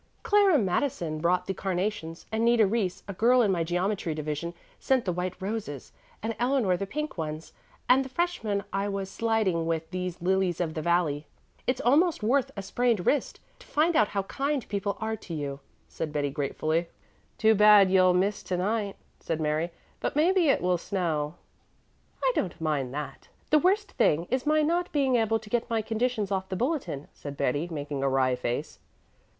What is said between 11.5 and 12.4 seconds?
It's almost